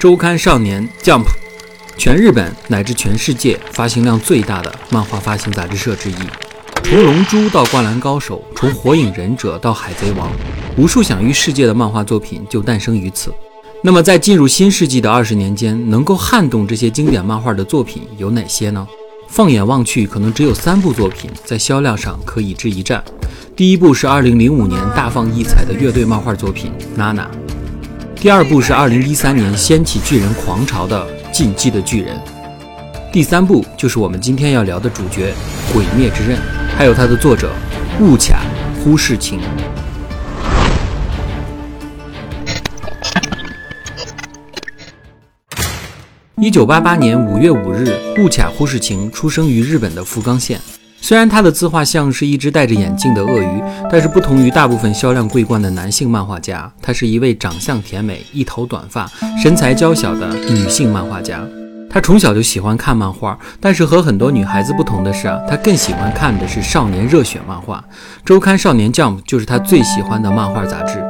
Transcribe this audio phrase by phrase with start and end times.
[0.00, 1.26] 周刊少年 Jump，
[1.98, 6.14] 全日本乃至全世界发行量最大的漫画发行杂志社之一。
[6.82, 10.26] 从《龙珠》到《灌篮高手》，从《火影忍者》到《海贼王》，
[10.78, 13.30] 无数享誉世界的漫画作品就诞生于此。
[13.82, 18.88] 那么，在进入新世纪的二十年间，能够撼动这些经典漫画的作品有哪些呢？
[19.28, 23.04] 放眼望去，可能只有三部作品在销量上可以之一战。
[23.54, 27.24] 第一部是2005年大放异彩的乐队漫画作品《娜娜》，
[28.20, 32.14] 第二部是2013年掀起巨人狂潮的《进击的巨人》，
[33.10, 35.32] 第三部就是我们今天要聊的主角
[35.72, 36.36] 《鬼灭之刃》，
[36.76, 37.50] 还有它的作者
[37.98, 38.42] 雾卡
[38.84, 39.40] 忽视晴。
[46.36, 50.60] 一九八八年五月五日，雾卡忽视晴出生于日本的福冈县。
[51.02, 59.10] 虽然他的自画像是一只戴着眼镜的鳄鱼，但是不同于大部分销量桂冠的男性漫画家，他是一位长相甜美、一头短发、
[59.42, 61.40] 身材娇小的女性漫画家。
[61.92, 67.82] 他从小就喜欢看漫画，但是和很多女孩子不同的是啊，他更喜欢看的是少年热血漫画。
[68.24, 71.02] 周刊少年 Jump 就是他最喜欢的漫画杂志。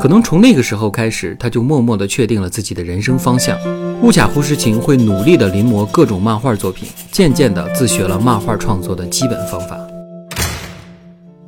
[0.00, 3.58] 可能从那个时候开始，他就默默地确定了自己的人生方向。
[4.00, 9.76] 乌卡胡诗晴会努力地临摹各种漫画作品，渐渐地自学了漫画创作的基本方法。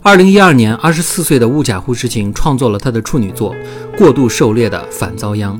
[0.02, 3.54] 二零一二年，二十四岁的乌卡胡诗晴创作了他的处女作
[3.98, 5.56] 《过度狩猎的反遭殃》。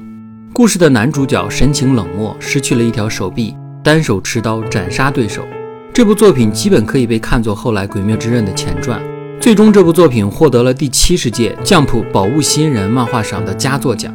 [0.53, 3.55] 故事的男主角神情冷漠，失去了一条手臂，
[3.85, 5.47] 单手持刀斩杀对手。
[5.93, 9.01] 这部作品基本可以被看作后来《鬼灭之刃》的前传。
[9.41, 14.13] 最终，这部作品获得了第七十届酱浦宝物新人漫画赏的佳作奖。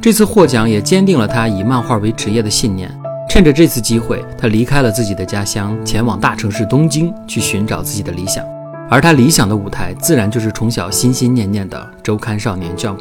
[0.00, 2.88] 这次获奖也坚定了他以漫画为职业的信念。
[3.28, 8.44] 趁着这次机会，他离开了自己的家乡，前往大城市东京去寻找自己的理想。
[8.88, 13.00] 而他理想的舞台，自然就是从小心心念念的周刊少年 Jump。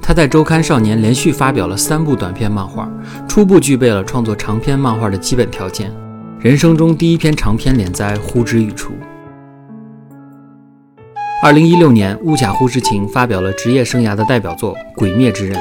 [0.00, 2.90] 他在周刊少年连续发表了三部短篇漫画，
[3.28, 5.92] 初步具备了创作长篇漫画的基本条件。
[6.40, 8.94] 人生中第一篇长篇连载呼之欲出。
[11.46, 15.56] 二零一六年，乌甲护士晴发表了职业生涯的代表作《鬼灭之刃》，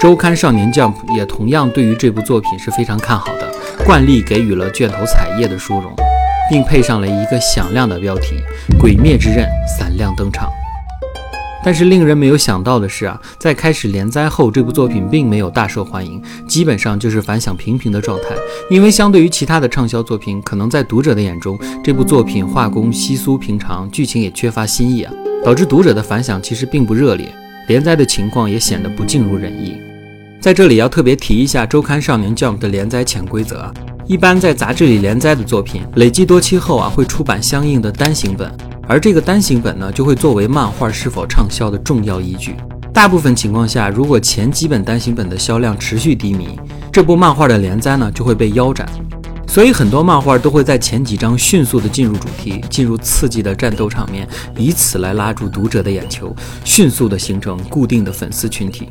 [0.00, 3.52] 周刊少年 Jump 也同样对于这部作品是非常看好的，
[3.84, 5.94] 惯例给予了卷头彩页的殊荣，
[6.48, 8.36] 并配上了一个响亮的标题
[8.80, 9.46] 《鬼灭之刃》
[9.78, 10.50] 闪亮登场。
[11.66, 18.36] 但是令人没有想到的是啊，在开始连载后，这部作品并没有大受欢迎，基本上就是反响平平的状态。
[18.70, 25.12] 因为相对于其他的畅销作品，可能在读者的眼中，这部作品画工稀疏平常，剧情也缺乏新意啊，
[25.44, 27.34] 导致读者的反响其实并不热烈，
[27.66, 29.76] 连载的情况也显得不尽如人意。
[30.40, 33.74] 在这里要特别提一下周刊少年 Jump 的连载潜规则啊，
[34.06, 38.56] 一般在杂志里连载的作品累计多期后啊，会出版相应的单行本。
[38.88, 42.56] 而这个单行本呢，就会作为漫画是否畅销的重要依据。
[42.92, 46.58] 大部分情况下，如果前几本单行本的销量持续低迷，
[46.92, 48.88] 这部漫画的连载呢就会被腰斩。
[49.48, 54.26] 所以很多漫画都会在前几章迅速的进入主题，进入刺激的战斗场面，
[54.56, 58.88] 以此来拉住读者的眼球，迅速的形成固定的粉丝群体。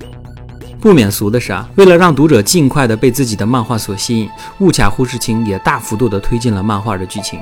[0.79, 4.29] 不免俗的是啊，为了让读者尽快的被自己的漫画所吸引，
[4.59, 7.39] 雾卡忽视情也大幅度的推进了漫画的剧情。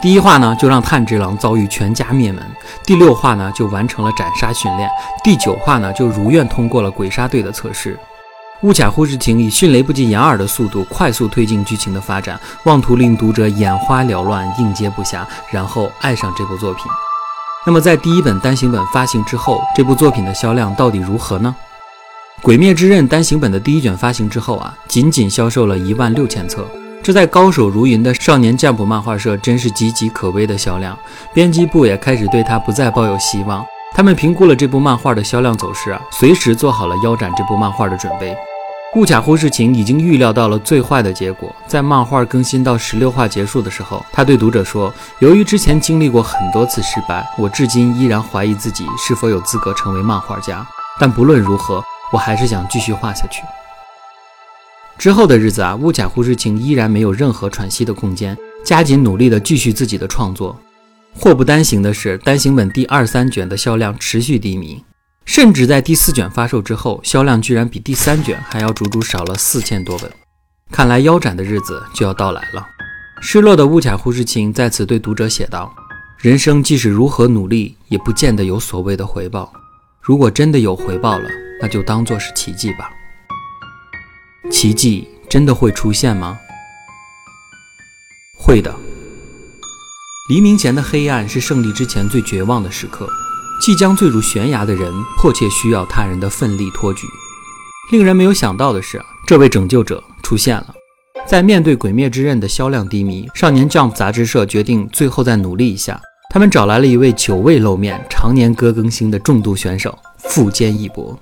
[0.00, 2.40] 第一话呢，就让炭治郎遭遇全家灭门；
[2.84, 4.88] 第六话呢，就完成了斩杀训练；
[5.24, 7.98] 第九话呢，就如愿通过了鬼杀队的测试。
[8.62, 16.84] 乌甲忽视晴以迅雷不及掩耳的速度快速推进剧情的发展，妄图令读者眼花缭乱、应接不暇，然后爱上这部作品。
[17.66, 21.54] 那么，在第一本单行本发行之后，这部作品的销量到底如何呢？
[22.42, 26.64] 《鬼灭之刃》单行本的第一卷发行之后啊，仅仅销售了一万六千册。
[27.02, 30.98] 这在高手如云的少年将普漫画社真是岌岌可危的销量，
[31.32, 33.64] 编辑部也开始对他不再抱有希望。
[33.94, 38.36] 他们评估了这部漫画的销量走势，随时做好了腰斩这部漫画的准备。
[38.94, 50.66] 雾卡忽视晴已经预料到了最坏的结果，在漫画更新到十六话结束的时候，他对读者说：“由于之前经历过很多次失败，我至今依然怀疑自己是否有资格成为漫画家。
[50.98, 51.82] 但不论如何，
[52.12, 53.42] 我还是想继续画下去。”
[54.98, 60.58] 之后的日子啊，乌甲护士晴依然没有任何喘息的空间，加紧努力的继续自己的创作。
[61.14, 64.84] 祸不单行的是，单行本第二三卷的销量持续低迷，
[65.24, 70.10] 甚至在第四卷发售之后，销量居然比第三卷还要足足少了四千多本。
[70.72, 72.66] 看来腰斩的日子就要到来了。
[73.20, 75.72] 失落的乌甲护士晴在此对读者写道
[76.18, 79.52] ：“人生即使如何努力，也不见得有所谓的回报。
[80.00, 81.28] 如果真的有回报了，
[81.62, 82.90] 那就当做是奇迹吧。”
[84.50, 86.38] 奇迹真的会出现吗？
[88.38, 88.74] 会的。
[90.30, 93.08] 黎明前的黑暗是胜利之前最绝望的时刻。
[93.60, 97.08] 即将坠入悬崖的人，迫切需要他人的奋力托举。
[97.90, 100.74] 令人没有想到的是，这位拯救者出现了。
[101.26, 106.00] 在面对《鬼灭之刃》的销量低迷，少年 Jump 杂志社决定最后再努力一下。
[106.32, 111.18] 他们找来了一位久未露面、常年歌更新的重度选手富坚义博，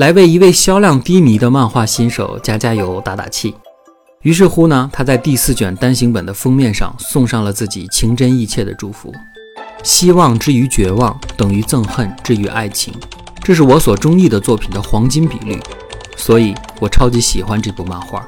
[0.00, 3.54] 来为一位销量低迷的漫画新手加加油、打打气。
[4.22, 9.12] 于是乎呢，他在第四卷单行本的封面上送上了自己情真意切的祝福：
[9.82, 12.94] 希望之于绝望等于憎恨之于爱情。
[13.42, 15.60] 这是我所中意的作品的黄金比率，
[16.16, 18.26] 所以我超级喜欢这部漫画。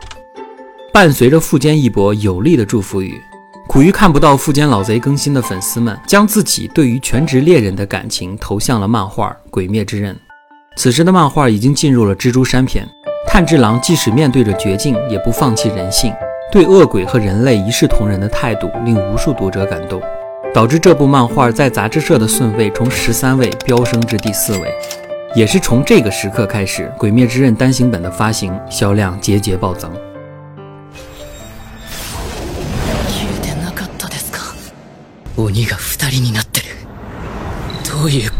[0.92, 3.18] 伴随着富坚义博有力的祝福语，
[3.66, 10.14] 苦于看不到富坚老贼更新的粉丝们，将自己对于全职猎人的感情投向了漫画《鬼灭之刃》。
[10.74, 12.88] 此时的漫画已经进入了蜘蛛山篇，
[13.28, 16.12] 炭治郎即使面对着绝境，也不放弃人性，
[16.50, 20.02] 对恶鬼和人类一视同仁的态度，令无数读者感动，
[20.52, 24.74] 导致这部漫画在杂志社的顺位从十三位飙升至第四位。
[25.34, 29.90] 也是从这个时刻开始，《鬼灭之刃》单行本的发行销量节节暴增。
[38.04, 38.31] 二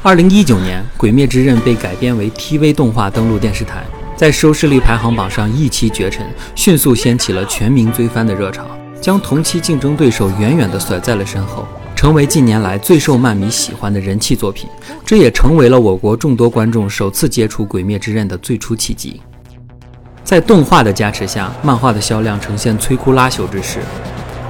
[0.00, 3.82] 二零一九年，《鬼灭之刃》被改编为 TV 动画登陆电视台，
[4.16, 6.24] 在收视率排行榜上一骑绝尘，
[6.54, 8.64] 迅速掀起了全民追番的热潮，
[9.00, 11.66] 将同期竞争对手远远地甩在了身后，
[11.96, 14.70] 成为近年来最受漫迷喜欢的人气作品。
[15.04, 19.20] 这也成为了我国众多观众首次接触《鬼灭之刃》的最初契机。
[20.22, 23.80] 在动画的加持下，漫画的销量呈现摧枯拉朽之势。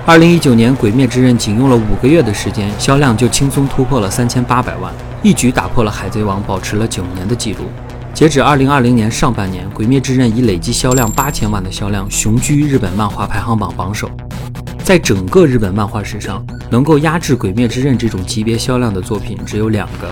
[0.08, 4.90] 二零一九年，《鬼灭之刃》仅用了五个月的时间，销量就轻松突破了三千八百万，
[5.22, 7.66] 一举打破了《海贼王》保持了九年的记录。
[8.14, 14.10] 截止二零二零年上半年，《鬼灭之刃》以累计销量八千万的销量，雄居日本漫画排行榜榜首。
[14.82, 20.08] 在整个日本漫画史上，能够压制《鬼灭之刃》这种级别销量的作品只有两个，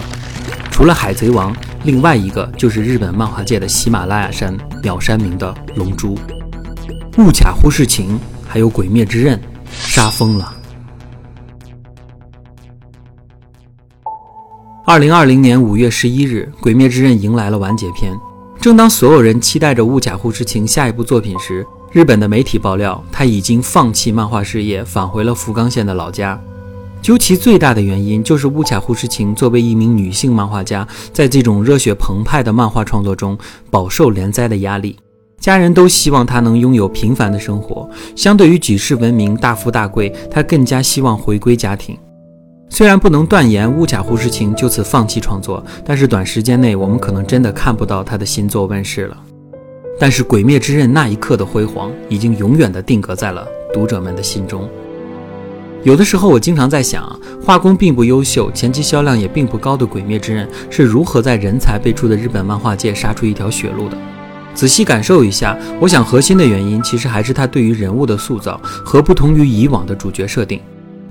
[0.70, 1.50] 除了《海贼王》，
[1.84, 6.14] 另外一个就是日本漫画界的喜马拉雅山鸟山明的《龙珠》。
[7.16, 9.38] 物卡忽视情，还有《鬼灭之刃》。
[9.70, 10.54] 杀疯了！
[14.84, 18.16] 二零二零年五月十一日，《鬼灭之刃》迎来了完结篇。
[18.60, 26.40] 正当所有人期待着雾甲护之晴下一部作品时，日本的媒体爆料，他已经放弃漫画事业，返回了福冈县的老家。
[27.02, 33.38] 究其最大的原因，就是雾甲护之晴作为一名女性漫画家，在这种热血澎湃的漫画创作中，
[33.70, 34.96] 饱受连载的压力。
[35.38, 41.96] 家人都希望他能拥有平凡的生活，相对于举世闻名、大富大贵，他更加希望回归家庭。
[42.68, 49.16] 虽然不能断言乌甲护士晴就此放弃创作，但是短时间内我们可能真的看不到他的新作问世了。
[50.00, 54.68] 但是《鬼灭之刃》那一刻的辉煌，已经永远的定格在了读者们的心中。
[55.84, 63.96] 有的时候，我经常在想，画工并不优秀、前期销量也并不高的《鬼灭之刃》，是如何在人才辈出的日本漫画界杀出一条血路的？
[64.56, 70.58] 仔细感受一下，我想核心的原因其实还是他对于人物的塑造和不同于以往的主角设定。《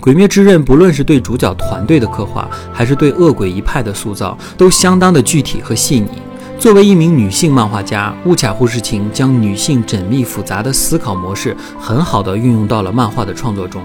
[0.01, 6.09] 鬼灭之刃》不论是对主角团队的刻画，还是对恶鬼一派的塑造，都相当的具体和细腻。
[6.57, 13.83] 作为一名女性漫画家，乌卡护士晴将女性缜密复杂的思考模式很好的运用到了漫画的创作中。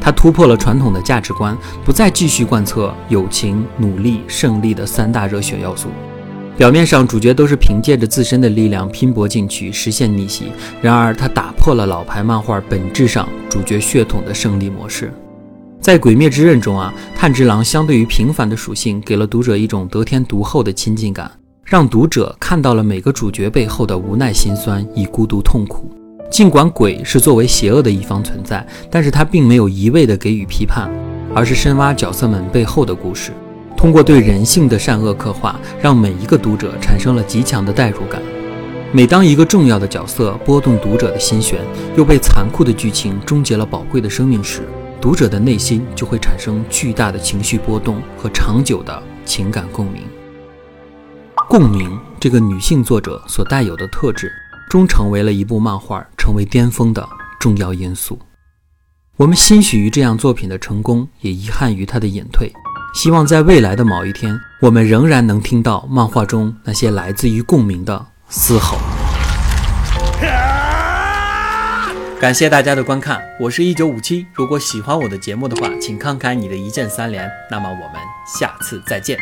[0.00, 5.88] 她突破了传统的价值观，不再继续贯彻友情、努力、胜利的三大热血要素。
[6.56, 10.44] 表面上，主角都是凭借着自身的力量拼搏进取，实现逆袭。
[10.80, 15.12] 然而，他打破了老牌漫画本质上主角血统的胜利模式。
[15.82, 21.30] 在《鬼灭之刃》中啊，炭治郎相对于平凡的属性，给了读者一种得天独厚的亲近感，
[21.62, 25.90] 让读者看到了每个主角背后的无奈心酸与孤独痛苦。
[26.30, 30.90] 尽管鬼是作为邪恶的一方存在，但是他并没有一味的给予批判，
[31.34, 33.30] 而是深挖角色们背后的故事。
[33.76, 38.20] 通过对人性的善恶刻画，让每一个读者产生了极强的代入感。
[38.92, 41.60] 每当一个重要的角色拨动读者的心弦，
[41.96, 44.62] 又被残酷的剧情终结了宝贵的生命时，
[45.00, 50.02] 读者的内心就会产生巨大的情绪波动和长久的情感共鸣。
[51.48, 54.32] 共鸣这个女性作者所带有的特质，
[54.70, 57.06] 终成为了一部漫画成为巅峰的
[57.38, 58.18] 重要因素。
[59.16, 62.50] 我们欣喜于这样作品的成功，也遗憾于它的隐退。
[62.96, 68.78] 希望在未来的某一天，我们仍然能听到漫画中那些来自于共鸣的嘶吼。
[72.18, 74.26] 感谢大家的观看，我是一九五七。
[74.32, 77.30] 如果喜欢我的节目的话，请慷慨你的一键三连。
[77.50, 79.18] 那么我们下次再见。